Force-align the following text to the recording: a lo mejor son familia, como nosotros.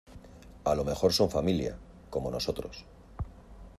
a 0.63 0.73
lo 0.73 0.83
mejor 0.83 1.13
son 1.13 1.29
familia, 1.29 1.77
como 2.09 2.31
nosotros. 2.31 2.85